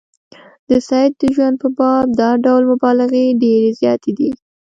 [0.69, 4.29] د سید د ژوند په باب دا ډول مبالغې ډېرې زیاتې دي.